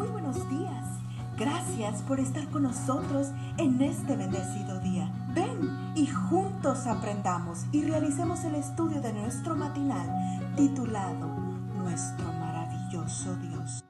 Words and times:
Muy 0.00 0.08
buenos 0.08 0.48
días. 0.48 0.86
Gracias 1.36 2.00
por 2.00 2.20
estar 2.20 2.48
con 2.48 2.62
nosotros 2.62 3.32
en 3.58 3.82
este 3.82 4.16
bendecido 4.16 4.80
día. 4.80 5.12
Ven 5.34 5.92
y 5.94 6.06
juntos 6.06 6.86
aprendamos 6.86 7.66
y 7.70 7.82
realicemos 7.82 8.42
el 8.44 8.54
estudio 8.54 9.02
de 9.02 9.12
nuestro 9.12 9.54
matinal 9.54 10.08
titulado 10.56 11.28
Nuestro 11.76 12.32
maravilloso 12.32 13.36
Dios. 13.36 13.84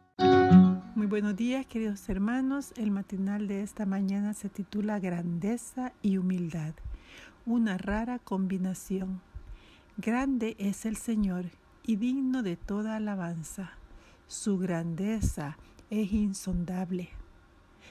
Muy 0.96 1.06
buenos 1.06 1.36
días 1.36 1.64
queridos 1.66 2.08
hermanos. 2.08 2.72
El 2.76 2.90
matinal 2.90 3.46
de 3.46 3.62
esta 3.62 3.86
mañana 3.86 4.34
se 4.34 4.48
titula 4.48 4.98
Grandeza 4.98 5.92
y 6.02 6.16
Humildad. 6.16 6.74
Una 7.46 7.78
rara 7.78 8.18
combinación. 8.18 9.20
Grande 9.96 10.56
es 10.58 10.86
el 10.86 10.96
Señor 10.96 11.44
y 11.86 11.94
digno 11.94 12.42
de 12.42 12.56
toda 12.56 12.96
alabanza. 12.96 13.74
Su 14.26 14.58
grandeza 14.58 15.56
es 15.90 16.12
insondable. 16.12 17.10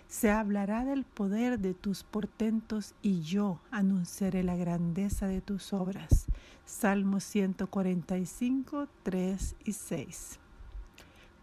Se 0.08 0.32
hablará 0.32 0.86
del 0.86 1.04
poder 1.04 1.60
de 1.60 1.76
tus 1.76 2.04
portentos 2.04 2.96
y 3.02 3.22
yo 3.22 3.60
anunciaré 3.70 4.44
la 4.44 4.56
grandeza 4.56 5.28
de 5.28 5.42
tus 5.42 5.74
obras. 5.74 6.28
Salmos 6.66 7.26
145, 7.26 8.88
3 9.04 9.56
y 9.66 9.74
6. 9.74 10.40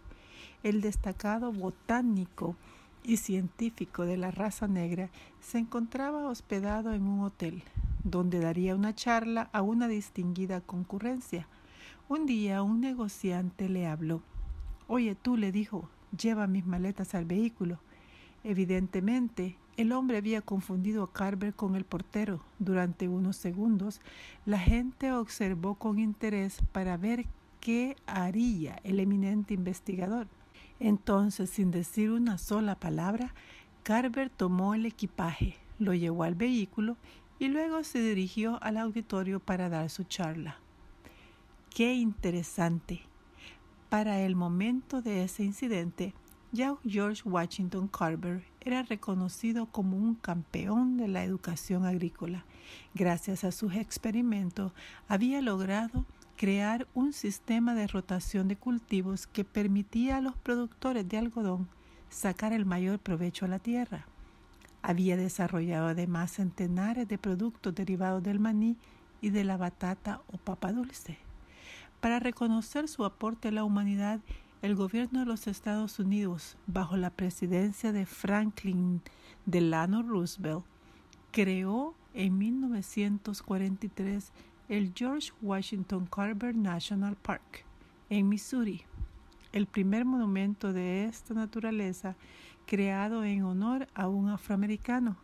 el 0.64 0.82
destacado 0.82 1.52
botánico 1.52 2.56
y 3.04 3.18
científico 3.18 4.06
de 4.06 4.18
la 4.18 4.32
raza 4.32 4.68
negra, 4.68 5.10
se 5.40 5.58
encontraba 5.58 6.28
hospedado 6.28 6.94
en 6.94 7.08
un 7.08 7.22
hotel, 7.22 7.64
donde 8.04 8.40
daría 8.40 8.76
una 8.76 8.96
charla 8.96 9.50
a 9.54 9.62
una 9.62 9.88
distinguida 9.88 10.62
concurrencia. 10.62 11.48
Un 12.10 12.26
día 12.26 12.64
un 12.64 12.82
negociante 12.82 13.70
le 13.70 13.88
habló. 13.88 14.22
Oye 14.88 15.16
tú, 15.16 15.38
le 15.38 15.52
dijo, 15.52 15.90
lleva 16.18 16.48
mis 16.48 16.66
maletas 16.66 17.16
al 17.16 17.26
vehículo. 17.26 17.80
Evidentemente, 18.44 19.58
el 19.78 19.92
hombre 19.92 20.18
había 20.18 20.42
confundido 20.42 21.04
a 21.04 21.12
Carver 21.12 21.54
con 21.54 21.76
el 21.76 21.86
portero. 21.86 22.42
Durante 22.60 23.08
unos 23.08 23.38
segundos, 23.38 24.02
la 24.46 24.60
gente 24.60 25.12
observó 25.12 25.76
con 25.76 25.98
interés 25.98 26.60
para 26.72 26.98
ver 26.98 27.26
qué 27.60 27.96
haría 28.06 28.80
el 28.84 29.00
eminente 29.00 29.54
investigador. 29.54 30.28
Entonces, 30.84 31.50
sin 31.50 31.72
decir 31.72 32.12
una 32.12 32.38
sola 32.38 32.76
palabra, 32.76 33.34
Carver 33.84 34.30
tomó 34.30 34.76
el 34.76 34.86
equipaje, 34.86 35.56
lo 35.80 35.94
llevó 35.94 36.24
al 36.24 36.36
vehículo 36.36 36.98
y 37.40 37.48
luego 37.48 37.86
se 37.86 38.02
dirigió 38.02 38.62
al 38.62 38.76
auditorio 38.76 39.40
para 39.40 39.70
dar 39.70 39.90
su 39.90 40.04
charla. 40.04 40.58
Qué 41.74 41.94
interesante. 41.94 43.04
Para 43.88 44.20
el 44.20 44.36
momento 44.36 45.02
de 45.02 45.24
ese 45.24 45.46
incidente, 45.46 46.14
ya 46.52 46.76
George 46.86 47.22
Washington 47.24 47.88
Carver 47.88 48.44
era 48.60 48.84
reconocido 48.84 49.68
como 49.68 49.96
un 49.96 50.16
campeón 50.16 50.98
de 50.98 51.08
la 51.08 51.24
educación 51.24 51.86
agrícola. 51.86 52.44
Gracias 52.94 53.46
a 53.46 53.54
sus 53.54 53.74
experimentos, 53.76 54.74
había 55.08 55.42
logrado 55.42 56.06
crear 56.38 56.88
un 56.94 57.14
sistema 57.14 57.76
de 57.76 57.88
rotación 57.88 58.48
de 58.48 58.56
cultivos 58.56 59.28
que 59.28 59.44
permitía 59.44 60.18
a 60.18 60.22
los 60.22 60.36
productores 60.38 61.08
de 61.08 61.18
algodón 61.18 61.68
sacar 62.10 62.54
el 62.54 62.66
mayor 62.66 63.00
provecho 63.00 63.46
a 63.46 63.48
la 63.48 63.60
tierra. 63.60 64.06
Había 64.82 65.18
desarrollado 65.18 65.88
además 65.88 66.32
centenares 66.32 67.08
de 67.08 67.18
productos 67.18 67.74
derivados 67.74 68.22
del 68.24 68.40
maní 68.40 68.78
y 69.22 69.30
de 69.30 69.44
la 69.44 69.58
batata 69.58 70.22
o 70.32 70.38
papa 70.38 70.74
dulce. 70.74 71.18
Para 72.02 72.20
reconocer 72.20 72.88
su 72.90 73.06
aporte 73.06 73.48
a 73.48 73.52
la 73.52 73.64
humanidad, 73.64 74.20
el 74.62 74.76
gobierno 74.76 75.20
de 75.22 75.26
los 75.26 75.48
Estados 75.48 76.00
Unidos, 76.00 76.58
bajo 76.68 76.98
la 76.98 77.10
presidencia 77.10 77.92
de 77.94 78.06
Franklin 78.06 79.02
Delano 79.46 80.04
Roosevelt, 80.04 80.66
creó 81.32 81.96
en 82.14 82.38
1943 82.38 84.32
el 84.70 84.94
George 84.96 85.32
Washington 85.42 86.06
Carver 86.06 86.56
National 86.56 87.16
Park 87.18 87.66
en 88.10 88.30
Missouri, 88.30 88.84
el 89.52 89.68
primer 89.68 90.06
monumento 90.06 90.72
de 90.72 91.06
esta 91.06 91.34
naturaleza 91.34 92.16
creado 92.66 93.26
en 93.26 93.44
honor 93.44 93.88
a 93.94 94.08
un 94.08 94.30
afroamericano. 94.30 95.18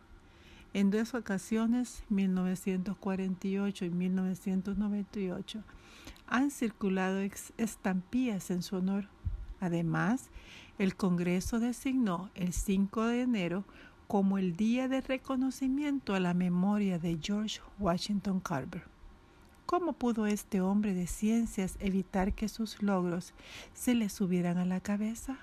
En 0.74 0.90
dos 0.90 1.14
ocasiones, 1.14 2.04
1948 2.10 3.84
y 3.86 3.90
1998, 3.90 5.62
han 6.26 6.50
circulado 6.50 7.20
estampillas 7.56 8.50
en 8.50 8.62
su 8.62 8.76
honor. 8.76 9.08
Además, 9.58 10.30
el 10.78 10.96
Congreso 10.96 11.58
designó 11.58 12.30
el 12.34 12.52
5 12.52 13.06
de 13.06 13.22
enero 13.22 13.64
como 14.06 14.38
el 14.38 14.54
Día 14.54 14.86
de 14.86 15.00
Reconocimiento 15.00 16.14
a 16.14 16.20
la 16.20 16.34
Memoria 16.34 16.98
de 16.98 17.18
George 17.20 17.60
Washington 17.78 18.40
Carver. 18.40 18.99
¿Cómo 19.70 19.92
pudo 19.92 20.26
este 20.26 20.60
hombre 20.60 20.94
de 20.94 21.06
ciencias 21.06 21.76
evitar 21.78 22.32
que 22.32 22.48
sus 22.48 22.82
logros 22.82 23.34
se 23.72 23.94
le 23.94 24.08
subieran 24.08 24.58
a 24.58 24.64
la 24.64 24.80
cabeza? 24.80 25.38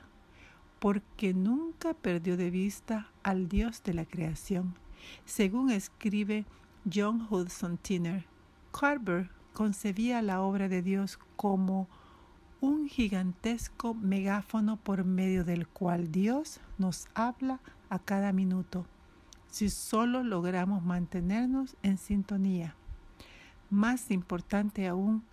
Porque 0.80 1.34
nunca 1.34 1.94
perdió 1.94 2.36
de 2.36 2.52
vista 2.52 3.10
al 3.24 3.48
Dios 3.48 3.84
de 3.84 3.94
la 3.94 4.04
creación. 4.04 4.76
Según 5.24 5.72
escribe 5.72 6.44
John 6.94 7.26
Hudson 7.30 7.78
Tinner, 7.78 8.26
Carver 8.78 9.30
concebía 9.54 10.22
la 10.22 10.42
obra 10.42 10.68
de 10.68 10.82
Dios 10.82 11.18
como 11.38 11.88
un 12.60 12.90
gigantesco 12.90 13.94
megáfono 13.94 14.76
por 14.76 15.06
medio 15.06 15.46
del 15.46 15.70
cual 15.70 16.12
Dios 16.12 16.60
nos 16.78 17.08
habla 17.14 17.62
a 17.90 17.98
cada 17.98 18.34
minuto, 18.34 18.88
si 19.50 19.70
solo 19.70 20.22
logramos 20.22 20.84
mantenernos 20.84 21.78
en 21.82 21.98
sintonía. 21.98 22.76
Más 23.70 24.12
importante 24.12 24.88
aún, 24.88 25.24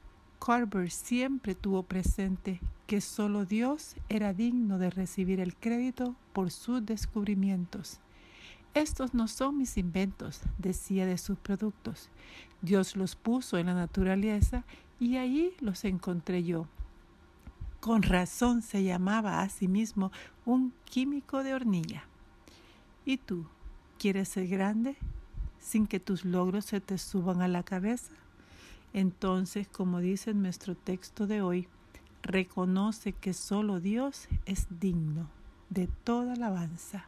Carver 0.45 0.91
siempre 0.91 1.55
tuvo 1.55 1.85
presente 1.85 2.61
que 2.87 3.01
solo 3.01 3.45
Dios 3.45 3.97
era 4.09 4.35
digno 4.35 4.79
de 4.79 4.91
recibir 4.91 5.41
el 5.41 5.55
crédito 5.55 6.17
por 6.33 6.51
sus 6.51 6.85
descubrimientos. 6.85 8.01
Estos 8.75 9.15
no 9.15 9.29
son 9.29 9.57
mis 9.57 9.79
inventos, 9.79 10.43
decía 10.59 11.07
de 11.07 11.17
sus 11.17 11.39
productos. 11.39 12.11
Dios 12.61 12.97
los 12.97 13.15
puso 13.15 13.57
en 13.57 13.67
la 13.67 13.75
naturaleza 13.75 14.65
y 14.99 15.17
allí 15.17 15.53
los 15.61 15.85
encontré 15.85 16.43
yo. 16.43 16.67
Con 17.79 18.03
razón 18.03 18.63
se 18.63 18.83
llamaba 18.83 19.43
a 19.43 19.49
sí 19.49 19.69
mismo 19.69 20.11
un 20.45 20.73
químico 20.87 21.45
de 21.45 21.55
hornilla. 21.55 22.05
¿Y 23.05 23.19
tú 23.19 23.47
quieres 23.97 24.29
ser 24.29 24.49
grande 24.49 24.97
sin 25.65 25.87
que 25.87 25.99
tus 25.99 26.27
logros 26.27 26.67
se 26.67 26.81
te 26.81 26.99
suban 26.99 27.41
a 27.41 27.49
la 27.49 27.63
cabeza? 27.63 28.13
Entonces, 28.93 29.67
como 29.67 30.01
dice 30.01 30.35
nuestro 30.35 30.75
texto 30.77 31.27
de 31.27 31.41
hoy, 31.41 31.67
reconoce 32.23 33.13
que 33.13 33.33
solo 33.33 33.81
Dios 33.81 34.29
es 34.45 34.67
digno 34.79 35.29
de 35.71 35.89
toda 36.05 36.35
alabanza 36.35 37.07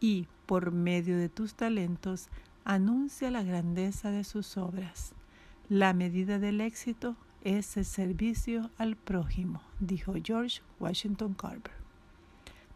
y, 0.00 0.26
por 0.46 0.72
medio 0.72 1.16
de 1.16 1.28
tus 1.28 1.54
talentos, 1.54 2.28
anuncia 2.64 3.30
la 3.30 3.42
grandeza 3.42 4.10
de 4.10 4.24
sus 4.24 4.56
obras. 4.56 5.12
La 5.68 5.94
medida 5.94 6.38
del 6.38 6.60
éxito 6.60 7.16
es 7.42 7.76
el 7.76 7.84
servicio 7.84 8.70
al 8.76 8.96
prójimo, 8.96 9.62
dijo 9.78 10.14
George 10.22 10.62
Washington 10.80 11.34
Carver. 11.34 11.72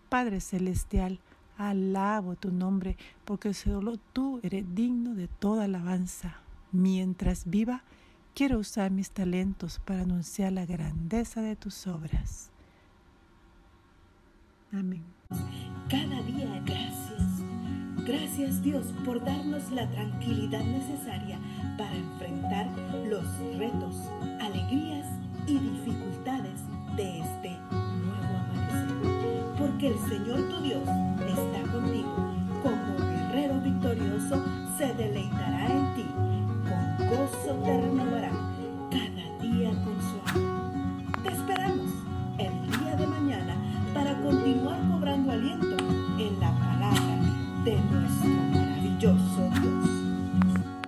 Padre 0.08 0.40
Celestial, 0.40 1.18
alabo 1.56 2.36
tu 2.36 2.50
nombre 2.50 2.96
porque 3.24 3.54
solo 3.54 3.98
tú 4.12 4.40
eres 4.42 4.64
digno 4.74 5.14
de 5.14 5.28
toda 5.28 5.64
alabanza. 5.64 6.36
Mientras 6.72 7.48
viva, 7.48 7.82
Quiero 8.34 8.58
usar 8.58 8.90
mis 8.90 9.10
talentos 9.10 9.78
para 9.84 10.02
anunciar 10.02 10.52
la 10.52 10.64
grandeza 10.64 11.42
de 11.42 11.54
tus 11.54 11.86
obras. 11.86 12.50
Amén. 14.72 15.04
Cada 15.90 16.22
día 16.22 16.62
gracias. 16.64 17.22
Gracias 18.06 18.62
Dios 18.62 18.86
por 19.04 19.22
darnos 19.22 19.70
la 19.70 19.88
tranquilidad 19.90 20.64
necesaria 20.64 21.38
para 21.76 21.94
enfrentar 21.94 22.66
los 23.06 23.24
retos, 23.58 23.96
alegrías 24.40 25.06
y 25.46 25.58
dificultades 25.58 26.60
de 26.96 27.20
este 27.20 27.50
nuevo 27.70 28.38
amanecer. 28.38 29.54
Porque 29.58 29.88
el 29.88 29.98
Señor 30.08 30.48
tu 30.48 30.62
Dios 30.62 30.88